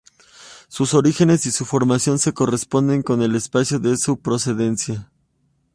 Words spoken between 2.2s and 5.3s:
corresponden con el espacio de su procedencia.